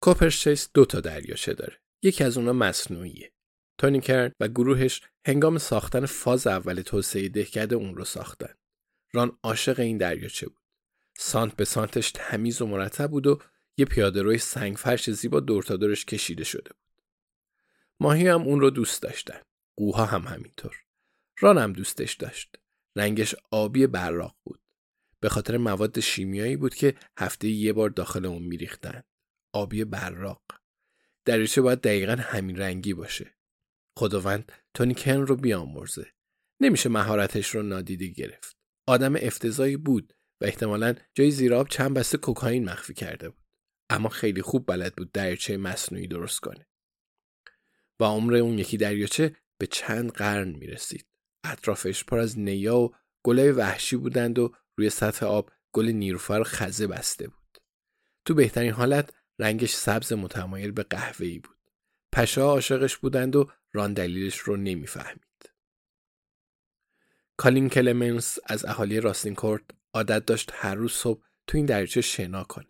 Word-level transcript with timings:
کوپرشیس 0.00 0.68
دو 0.74 0.84
تا 0.84 1.00
دریاچه 1.00 1.54
داره. 1.54 1.80
یکی 2.02 2.24
از 2.24 2.38
اونا 2.38 2.52
مصنوعیه. 2.52 3.32
تونی 3.78 4.00
کرن 4.00 4.32
و 4.40 4.48
گروهش 4.48 5.02
هنگام 5.26 5.58
ساختن 5.58 6.06
فاز 6.06 6.46
اول 6.46 6.80
توسعه 6.80 7.28
دهکده 7.28 7.76
اون 7.76 7.96
رو 7.96 8.04
ساختن. 8.04 8.54
ران 9.12 9.38
عاشق 9.42 9.80
این 9.80 9.98
دریاچه 9.98 10.48
بود. 10.48 10.62
سانت 11.18 11.56
به 11.56 11.64
سانتش 11.64 12.10
تمیز 12.14 12.62
و 12.62 12.66
مرتب 12.66 13.10
بود 13.10 13.26
و 13.26 13.38
یه 13.76 13.84
پیاده 13.84 14.22
روی 14.22 14.38
سنگ 14.38 14.76
فرش 14.76 15.10
زیبا 15.10 15.40
دور 15.40 15.62
تا 15.62 15.76
دورش 15.76 16.04
کشیده 16.04 16.44
شده 16.44 16.70
بود. 16.70 17.02
ماهی 18.00 18.28
هم 18.28 18.42
اون 18.42 18.60
رو 18.60 18.70
دوست 18.70 19.02
داشتن. 19.02 19.40
قوها 19.76 20.04
هم 20.04 20.22
همینطور. 20.22 20.76
ران 21.40 21.58
هم 21.58 21.72
دوستش 21.72 22.14
داشت. 22.14 22.56
رنگش 22.96 23.34
آبی 23.50 23.86
براق 23.86 24.36
بود. 24.44 24.60
به 25.20 25.28
خاطر 25.28 25.56
مواد 25.56 26.00
شیمیایی 26.00 26.56
بود 26.56 26.74
که 26.74 26.94
هفته 27.18 27.48
یه 27.48 27.72
بار 27.72 27.90
داخل 27.90 28.26
اون 28.26 28.42
میریختن. 28.42 29.02
آبی 29.52 29.84
براق. 29.84 30.42
دریاچه 31.24 31.60
باید 31.60 31.80
دقیقا 31.80 32.16
همین 32.20 32.56
رنگی 32.56 32.94
باشه. 32.94 33.34
خداوند 33.98 34.52
تونی 34.74 34.94
کن 34.94 35.10
رو 35.10 35.36
بیامرزه. 35.36 36.06
نمیشه 36.60 36.88
مهارتش 36.88 37.54
رو 37.54 37.62
نادیده 37.62 38.06
گرفت. 38.06 38.56
آدم 38.86 39.16
افتضایی 39.16 39.76
بود 39.76 40.12
و 40.40 40.44
احتمالا 40.44 40.94
جای 41.14 41.30
زیراب 41.30 41.68
چند 41.68 41.94
بسته 41.94 42.18
کوکائین 42.18 42.64
مخفی 42.64 42.94
کرده 42.94 43.28
بود. 43.28 43.44
اما 43.90 44.08
خیلی 44.08 44.42
خوب 44.42 44.66
بلد 44.66 44.96
بود 44.96 45.12
دریاچه 45.12 45.56
مصنوعی 45.56 46.06
درست 46.06 46.40
کنه. 46.40 46.66
با 47.98 48.08
عمر 48.08 48.34
اون 48.34 48.58
یکی 48.58 48.76
دریاچه 48.76 49.36
به 49.58 49.66
چند 49.66 50.12
قرن 50.12 50.48
می‌رسید. 50.48 51.06
اطرافش 51.44 52.04
پر 52.04 52.18
از 52.18 52.38
نیا 52.38 52.78
و 52.78 52.94
گلای 53.24 53.50
وحشی 53.52 53.96
بودند 53.96 54.38
و 54.38 54.54
روی 54.76 54.90
سطح 54.90 55.26
آب 55.26 55.50
گل 55.72 55.86
نیروفر 55.86 56.42
خزه 56.42 56.86
بسته 56.86 57.28
بود. 57.28 57.58
تو 58.24 58.34
بهترین 58.34 58.72
حالت 58.72 59.14
رنگش 59.40 59.74
سبز 59.74 60.12
متمایل 60.12 60.70
به 60.70 60.82
قهوه‌ای 60.82 61.38
بود. 61.38 61.56
پشه 62.12 62.40
عاشقش 62.40 62.96
بودند 62.96 63.36
و 63.36 63.50
ران 63.72 63.92
دلیلش 63.92 64.38
رو 64.38 64.56
نمی‌فهمید. 64.56 65.52
کالین 67.36 67.68
کلمنس 67.68 68.38
از 68.46 68.64
اهالی 68.64 69.00
راستینکورت 69.00 69.62
عادت 69.94 70.26
داشت 70.26 70.50
هر 70.54 70.74
روز 70.74 70.92
صبح 70.92 71.22
تو 71.46 71.56
این 71.56 71.66
دریچه 71.66 72.00
شنا 72.00 72.44
کنه. 72.44 72.66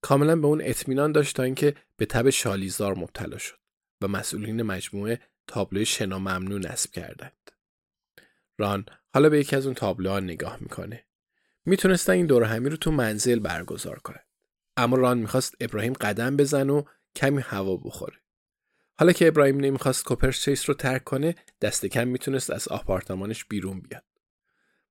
کاملا 0.00 0.36
به 0.36 0.46
اون 0.46 0.60
اطمینان 0.64 1.12
داشت 1.12 1.36
تا 1.36 1.42
اینکه 1.42 1.74
به 1.96 2.06
تب 2.06 2.30
شالیزار 2.30 2.94
مبتلا 2.94 3.38
شد 3.38 3.58
و 4.00 4.08
مسئولین 4.08 4.62
مجموعه 4.62 5.20
تابلوی 5.46 5.86
شنا 5.86 6.18
ممنوع 6.18 6.60
نصب 6.60 6.90
کردند. 6.90 7.50
ران 8.58 8.86
حالا 9.14 9.28
به 9.28 9.40
یکی 9.40 9.56
از 9.56 9.66
اون 9.66 9.74
تابلوها 9.74 10.20
نگاه 10.20 10.58
می‌کنه. 10.60 11.04
می‌تونستن 11.64 12.12
این 12.12 12.26
دور 12.26 12.44
همی 12.44 12.68
رو 12.68 12.76
تو 12.76 12.90
منزل 12.90 13.38
برگزار 13.38 13.98
کنه. 13.98 14.27
اما 14.78 14.96
ران 14.96 15.18
می‌خواست 15.18 15.54
ابراهیم 15.60 15.92
قدم 15.92 16.36
بزن 16.36 16.70
و 16.70 16.82
کمی 17.16 17.42
هوا 17.42 17.76
بخوره. 17.76 18.16
حالا 18.98 19.12
که 19.12 19.28
ابراهیم 19.28 19.60
نمی‌خواست 19.60 20.04
کوپرچیس 20.04 20.68
رو 20.68 20.74
ترک 20.74 21.04
کنه 21.04 21.34
دست 21.60 21.86
کم 21.86 22.08
می‌تونست 22.08 22.50
از 22.50 22.68
آپارتمانش 22.68 23.44
بیرون 23.44 23.80
بیاد. 23.80 24.04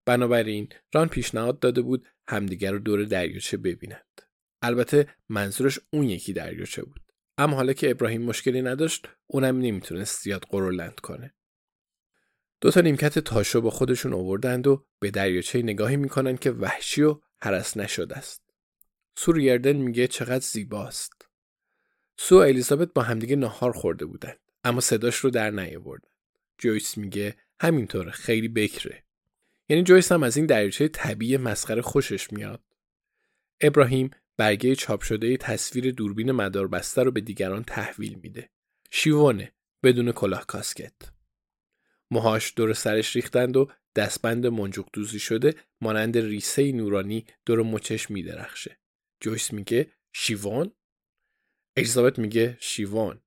بنابراین 0.05 0.69
ران 0.93 1.07
پیشنهاد 1.07 1.59
داده 1.59 1.81
بود 1.81 2.07
همدیگر 2.27 2.71
رو 2.71 2.79
دور 2.79 3.03
دریاچه 3.03 3.57
ببینند. 3.57 4.21
البته 4.61 5.07
منظورش 5.29 5.79
اون 5.89 6.03
یکی 6.03 6.33
دریاچه 6.33 6.83
بود. 6.83 7.01
اما 7.37 7.55
حالا 7.55 7.73
که 7.73 7.91
ابراهیم 7.91 8.21
مشکلی 8.21 8.61
نداشت 8.61 9.07
اونم 9.27 9.59
نمی‌تونست 9.59 10.23
زیاد 10.23 10.45
قرولند 10.49 10.95
کنه. 10.95 11.33
دو 12.61 12.71
تا 12.71 12.81
نیمکت 12.81 13.19
تاشو 13.19 13.61
با 13.61 13.69
خودشون 13.69 14.13
آوردند 14.13 14.67
و 14.67 14.85
به 14.99 15.11
دریاچه 15.11 15.61
نگاهی 15.61 15.97
می‌کنن 15.97 16.37
که 16.37 16.51
وحشی 16.51 17.01
و 17.01 17.19
حرس 17.41 17.77
نشده 17.77 18.17
است. 18.17 18.46
سور 19.19 19.39
یردن 19.39 19.75
میگه 19.75 20.07
چقدر 20.07 20.45
زیباست. 20.45 21.27
سو 22.17 22.35
و 22.35 22.39
الیزابت 22.39 22.93
با 22.93 23.01
همدیگه 23.01 23.35
ناهار 23.35 23.71
خورده 23.71 24.05
بودن 24.05 24.33
اما 24.63 24.79
صداش 24.79 25.15
رو 25.15 25.29
در 25.29 25.51
نیاوردن. 25.51 26.09
جویس 26.57 26.97
میگه 26.97 27.35
همینطوره 27.59 28.11
خیلی 28.11 28.47
بکره. 28.47 29.03
یعنی 29.69 29.83
جویس 29.83 30.11
هم 30.11 30.23
از 30.23 30.37
این 30.37 30.45
دریاچه 30.45 30.87
طبیعی 30.87 31.37
مسخره 31.37 31.81
خوشش 31.81 32.33
میاد. 32.33 32.63
ابراهیم 33.61 34.11
برگه 34.37 34.75
چاپ 34.75 35.01
شده 35.01 35.37
تصویر 35.37 35.91
دوربین 35.91 36.31
مداربسته 36.31 37.03
رو 37.03 37.11
به 37.11 37.21
دیگران 37.21 37.63
تحویل 37.63 38.19
میده. 38.23 38.49
شیوانه 38.91 39.51
بدون 39.83 40.11
کلاه 40.11 40.45
کاسکت. 40.45 40.95
موهاش 42.11 42.53
دور 42.55 42.73
سرش 42.73 43.15
ریختند 43.15 43.57
و 43.57 43.67
دستبند 43.95 44.47
منجوق 44.47 44.89
دوزی 44.93 45.19
شده 45.19 45.55
مانند 45.81 46.17
ریسه 46.17 46.71
نورانی 46.71 47.25
دور 47.45 47.63
مچش 47.63 48.11
میدرخشه. 48.11 48.77
جویس 49.19 49.53
میگه 49.53 49.91
شیوان؟ 50.13 50.71
الیزابت 51.77 52.19
میگه 52.19 52.57
شیوان. 52.59 53.21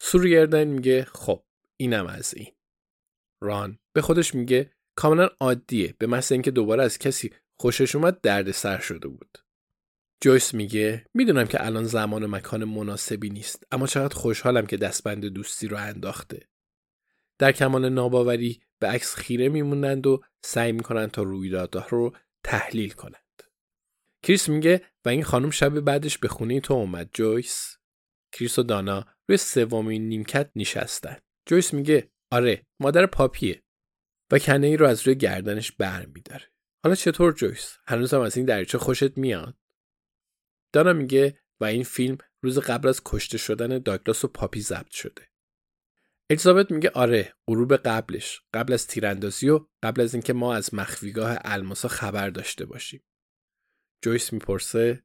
سوریردن 0.00 0.64
میگه 0.64 1.04
خب 1.04 1.44
اینم 1.76 2.06
از 2.06 2.34
این. 2.34 2.54
ران 3.40 3.78
به 3.92 4.02
خودش 4.02 4.34
میگه 4.34 4.72
کاملا 4.94 5.28
عادیه 5.40 5.94
به 5.98 6.06
محض 6.06 6.32
اینکه 6.32 6.50
دوباره 6.50 6.82
از 6.82 6.98
کسی 6.98 7.34
خوشش 7.56 7.94
اومد 7.94 8.20
درد 8.20 8.50
سر 8.50 8.80
شده 8.80 9.08
بود. 9.08 9.38
جویس 10.20 10.54
میگه 10.54 11.06
می‌دونم 11.14 11.46
که 11.46 11.66
الان 11.66 11.84
زمان 11.84 12.22
و 12.22 12.28
مکان 12.28 12.64
مناسبی 12.64 13.30
نیست 13.30 13.64
اما 13.72 13.86
چقدر 13.86 14.14
خوشحالم 14.14 14.66
که 14.66 14.76
دستبند 14.76 15.24
دوستی 15.24 15.68
رو 15.68 15.76
انداخته. 15.76 16.48
در 17.38 17.52
کمال 17.52 17.88
ناباوری 17.88 18.62
به 18.78 18.88
عکس 18.88 19.14
خیره 19.14 19.48
میمونند 19.48 20.06
و 20.06 20.22
سعی 20.44 20.72
می‌کنند 20.72 21.10
تا 21.10 21.22
رویدادها 21.22 21.86
رو 21.86 22.16
تحلیل 22.44 22.90
کنند. 22.90 23.21
کریس 24.22 24.48
میگه 24.48 24.82
و 25.04 25.08
این 25.08 25.24
خانم 25.24 25.50
شب 25.50 25.80
بعدش 25.80 26.18
به 26.18 26.28
خونه 26.28 26.60
تو 26.60 26.74
اومد 26.74 27.10
جویس. 27.14 27.76
کریس 28.32 28.58
و 28.58 28.62
دانا 28.62 29.06
روی 29.28 29.38
سومین 29.38 30.08
نیمکت 30.08 30.50
نشستن. 30.56 31.16
جویس 31.46 31.74
میگه 31.74 32.10
آره 32.30 32.66
مادر 32.80 33.06
پاپیه 33.06 33.62
و 34.32 34.38
کنه 34.38 34.66
ای 34.66 34.76
رو 34.76 34.86
از 34.86 35.06
روی 35.06 35.16
گردنش 35.16 35.72
بر 35.72 36.06
میداره. 36.06 36.52
حالا 36.84 36.94
چطور 36.94 37.32
جویس؟ 37.32 37.78
هنوزم 37.86 38.20
از 38.20 38.36
این 38.36 38.46
دریچه 38.46 38.78
خوشت 38.78 39.18
میاد؟ 39.18 39.56
دانا 40.72 40.92
میگه 40.92 41.38
و 41.60 41.64
این 41.64 41.84
فیلم 41.84 42.18
روز 42.42 42.58
قبل 42.58 42.88
از 42.88 43.02
کشته 43.04 43.38
شدن 43.38 43.78
داگلاس 43.78 44.24
و 44.24 44.28
پاپی 44.28 44.60
ضبط 44.60 44.90
شده. 44.90 45.28
الیزابت 46.30 46.70
میگه 46.70 46.90
آره 46.90 47.34
غروب 47.48 47.76
قبلش 47.76 48.40
قبل 48.54 48.72
از 48.72 48.86
تیراندازی 48.86 49.48
و 49.48 49.66
قبل 49.82 50.00
از 50.00 50.14
اینکه 50.14 50.32
ما 50.32 50.54
از 50.54 50.74
مخفیگاه 50.74 51.38
الماسا 51.44 51.88
خبر 51.88 52.30
داشته 52.30 52.66
باشیم. 52.66 53.04
جویس 54.02 54.32
می‌پرسه 54.32 55.02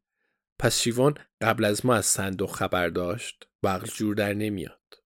پس 0.60 0.80
شیوان 0.80 1.18
قبل 1.42 1.66
از 1.66 1.86
ما 1.86 1.96
از 1.96 2.06
صندوق 2.06 2.52
خبر 2.52 2.88
داشت؟ 2.88 3.48
و 3.64 3.80
جور 3.94 4.16
در 4.16 4.34
نمیاد. 4.34 5.04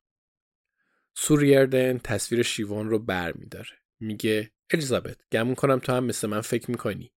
سوریردن 1.15 1.97
تصویر 1.97 2.41
شیوان 2.43 2.89
رو 2.89 2.99
بر 2.99 3.33
میداره. 3.33 3.81
میگه 3.99 4.51
الیزابت 4.69 5.17
گمون 5.31 5.55
کنم 5.55 5.79
تو 5.79 5.91
هم 5.91 6.03
مثل 6.03 6.27
من 6.27 6.41
فکر 6.41 6.71
می‌کنی. 6.71 7.13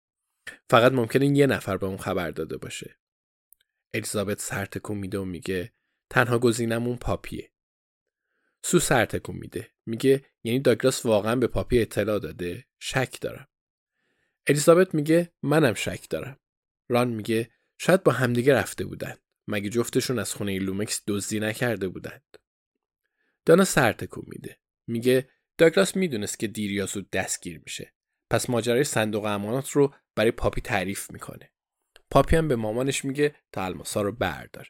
فقط 0.70 0.92
ممکنه 0.92 1.26
یه 1.26 1.46
نفر 1.46 1.76
به 1.76 1.86
اون 1.86 1.96
خبر 1.96 2.30
داده 2.30 2.56
باشه. 2.56 2.98
الیزابت 3.94 4.40
سر 4.40 4.64
تکون 4.64 4.98
میده 4.98 5.18
و 5.18 5.24
میگه 5.24 5.72
تنها 6.10 6.38
گزینمون 6.38 6.96
پاپیه. 6.96 7.52
سو 8.64 8.78
سر 8.78 9.04
تکون 9.04 9.36
میده. 9.36 9.70
میگه 9.86 10.24
یعنی 10.44 10.60
داگلاس 10.60 11.06
واقعا 11.06 11.36
به 11.36 11.46
پاپی 11.46 11.80
اطلاع 11.80 12.18
داده؟ 12.18 12.66
شک 12.78 13.20
دارم. 13.20 13.48
الیزابت 14.46 14.94
میگه 14.94 15.32
منم 15.42 15.74
شک 15.74 16.08
دارم. 16.10 16.40
ران 16.88 17.08
میگه 17.08 17.50
شاید 17.78 18.02
با 18.02 18.12
همدیگه 18.12 18.54
رفته 18.54 18.84
بودن. 18.84 19.14
مگه 19.48 19.70
جفتشون 19.70 20.18
از 20.18 20.34
خونه 20.34 20.58
لومکس 20.58 21.02
دزدی 21.06 21.40
نکرده 21.40 21.88
بودند 21.88 22.38
دانا 23.46 23.64
سر 23.64 23.92
تکون 23.92 24.24
میده. 24.26 24.58
میگه 24.86 25.28
داگلاس 25.58 25.96
می‌دونست 25.96 26.38
که 26.38 26.46
دیر 26.46 26.72
یا 26.72 26.86
زود 26.86 27.10
دستگیر 27.10 27.60
میشه. 27.64 27.94
پس 28.30 28.50
ماجرای 28.50 28.84
صندوق 28.84 29.24
امانات 29.24 29.70
رو 29.70 29.94
برای 30.14 30.30
پاپی 30.30 30.60
تعریف 30.60 31.10
می‌کنه. 31.10 31.52
پاپی 32.10 32.36
هم 32.36 32.48
به 32.48 32.56
مامانش 32.56 33.04
میگه 33.04 33.34
تا 33.52 33.64
الماسا 33.64 34.02
رو 34.02 34.12
برداره 34.12 34.68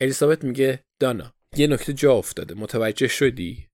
الیزابت 0.00 0.44
میگه 0.44 0.84
دانا 0.98 1.34
یه 1.56 1.66
نکته 1.66 1.92
جا 1.92 2.14
افتاده. 2.14 2.54
متوجه 2.54 3.08
شدی؟ 3.08 3.70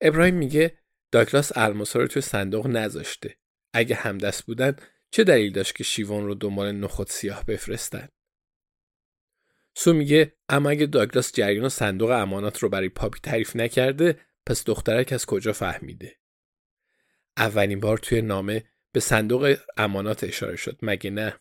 ابراهیم 0.00 0.34
میگه 0.34 0.78
داگلاس 1.12 1.56
الماسا 1.56 1.98
رو 1.98 2.06
توی 2.06 2.22
صندوق 2.22 2.66
نذاشته. 2.66 3.38
اگه 3.72 3.94
همدست 3.94 4.46
بودن 4.46 4.76
چه 5.14 5.24
دلیل 5.24 5.52
داشت 5.52 5.74
که 5.74 5.84
شیوان 5.84 6.26
رو 6.26 6.34
دنبال 6.34 6.72
نخود 6.72 7.06
سیاه 7.06 7.44
بفرستن؟ 7.44 8.08
سو 9.76 9.92
میگه 9.92 10.36
اما 10.48 10.70
اگه 10.70 10.86
داگلاس 10.86 11.32
جریان 11.32 11.68
صندوق 11.68 12.10
امانات 12.10 12.58
رو 12.58 12.68
برای 12.68 12.88
پاپی 12.88 13.20
تعریف 13.22 13.56
نکرده 13.56 14.20
پس 14.46 14.64
دخترک 14.64 15.12
از 15.12 15.26
کجا 15.26 15.52
فهمیده؟ 15.52 16.16
اولین 17.36 17.80
بار 17.80 17.98
توی 17.98 18.22
نامه 18.22 18.64
به 18.92 19.00
صندوق 19.00 19.56
امانات 19.76 20.24
اشاره 20.24 20.56
شد. 20.56 20.78
مگه 20.82 21.10
نه؟ 21.10 21.40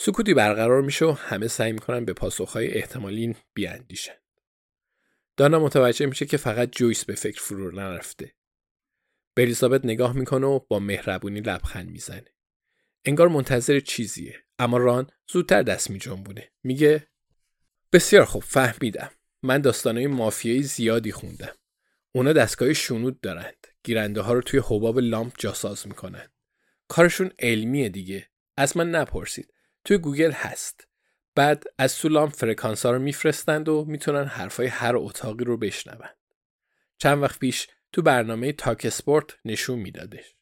سکوتی 0.00 0.34
برقرار 0.34 0.82
میشه 0.82 1.04
و 1.04 1.12
همه 1.12 1.48
سعی 1.48 1.72
می‌کنن 1.72 2.04
به 2.04 2.12
پاسخهای 2.12 2.74
احتمالی 2.74 3.36
بیاندیشن. 3.54 4.16
دانا 5.36 5.58
متوجه 5.58 6.06
میشه 6.06 6.26
که 6.26 6.36
فقط 6.36 6.70
جویس 6.70 7.04
به 7.04 7.14
فکر 7.14 7.40
فرو 7.40 7.70
نرفته. 7.70 8.34
به 9.34 9.42
الیزابت 9.42 9.84
نگاه 9.84 10.12
می‌کنه 10.12 10.46
و 10.46 10.58
با 10.58 10.78
مهربونی 10.78 11.40
لبخند 11.40 11.90
می‌زنه. 11.90 12.37
انگار 13.04 13.28
منتظر 13.28 13.80
چیزیه. 13.80 14.44
اما 14.58 14.76
ران 14.76 15.10
زودتر 15.32 15.62
دست 15.62 15.90
میجنبونه 15.90 16.50
میگه 16.62 17.08
بسیار 17.92 18.24
خوب 18.24 18.42
فهمیدم. 18.42 19.10
من 19.42 19.60
داستانهای 19.60 20.06
مافیایی 20.06 20.62
زیادی 20.62 21.12
خوندم. 21.12 21.54
اونا 22.12 22.32
دستگاه 22.32 22.72
شنود 22.72 23.20
دارند. 23.20 23.66
گیرنده 23.82 24.20
ها 24.20 24.32
رو 24.32 24.40
توی 24.40 24.62
حباب 24.64 24.98
لامپ 24.98 25.32
جاساز 25.38 25.86
می‌کنن 25.86 26.28
کارشون 26.88 27.30
علمیه 27.38 27.88
دیگه. 27.88 28.28
از 28.56 28.76
من 28.76 28.90
نپرسید. 28.90 29.54
توی 29.84 29.98
گوگل 29.98 30.32
هست. 30.32 30.88
بعد 31.34 31.64
از 31.78 31.98
تو 31.98 32.08
لامپ 32.08 32.32
فرکانس 32.32 32.86
ها 32.86 32.92
رو 32.92 32.98
میفرستند 32.98 33.68
و 33.68 33.84
می‌تونن 33.84 34.24
حرفای 34.24 34.66
هر 34.66 34.96
اتاقی 34.96 35.44
رو 35.44 35.56
بشنوند 35.56 36.16
چند 36.98 37.22
وقت 37.22 37.38
پیش 37.38 37.68
تو 37.92 38.02
برنامه 38.02 38.52
talkSPORT 38.52 39.36
نشون 39.44 39.78
میدادش. 39.78 40.34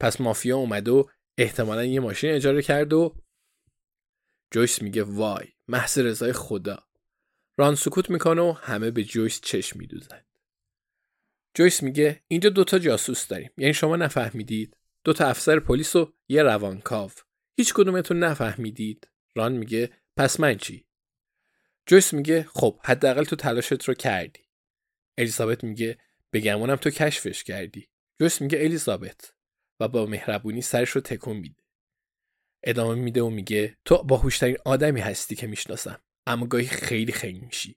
پس 0.00 0.20
مافیا 0.20 0.56
اومده 0.56 0.90
و 0.90 1.04
احتمالا 1.38 1.84
یه 1.84 2.00
ماشین 2.00 2.30
اجاره 2.30 2.62
کرد 2.62 2.92
و 2.92 3.16
جویس 4.50 4.82
میگه 4.82 5.02
وای 5.02 5.46
محض 5.68 5.98
رضای 5.98 6.32
خدا. 6.32 6.86
ران 7.58 7.74
سکوت 7.74 8.10
می‌کنه 8.10 8.42
و 8.42 8.52
همه 8.52 8.90
به 8.90 9.04
جویس 9.04 9.40
چشم 9.40 9.78
میدوزن. 9.78 10.24
جویس 11.54 11.82
میگه 11.82 12.22
اینجا 12.28 12.50
دوتا 12.50 12.78
جاسوس 12.78 13.26
داریم 13.26 13.50
یعنی 13.56 13.74
شما 13.74 13.96
نفهمیدید. 13.96 14.76
دوتا 15.04 15.26
افسر 15.26 15.60
پلیس 15.60 15.96
و 15.96 16.12
یه 16.28 16.42
روانکاو. 16.42 17.10
هیچ 17.56 17.74
کدومتون 17.74 18.18
نفهمیدید. 18.18 19.08
ران 19.34 19.52
میگه 19.52 19.90
پس 20.16 20.40
من 20.40 20.56
چی؟ 20.56 20.86
جویس 21.86 22.14
میگه 22.14 22.42
خب 22.42 22.80
حداقل 22.84 23.24
تو 23.24 23.36
تلاشت 23.36 23.84
رو 23.84 23.94
کردی. 23.94 24.40
الیزابت 25.18 25.64
میگه 25.64 25.98
بگمونم 26.32 26.76
تو 26.76 26.90
کشفش 26.90 27.44
کردی. 27.44 27.88
جویس 28.20 28.40
میگه 28.40 28.58
الیزابت. 28.58 29.35
و 29.80 29.88
با 29.88 30.06
مهربونی 30.06 30.62
سرش 30.62 30.90
رو 30.90 31.00
تکون 31.00 31.36
میده. 31.36 31.62
ادامه 32.64 32.94
میده 32.94 33.22
و 33.22 33.30
میگه 33.30 33.76
تو 33.84 34.02
باهوشترین 34.02 34.56
آدمی 34.64 35.00
هستی 35.00 35.34
که 35.34 35.46
می‌شناسم 35.46 36.00
اما 36.26 36.46
گاهی 36.46 36.66
خیلی 36.66 37.12
خیلی 37.12 37.40
میشی. 37.40 37.76